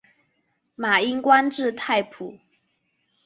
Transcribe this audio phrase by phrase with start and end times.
[0.73, 2.39] 马英官至太仆。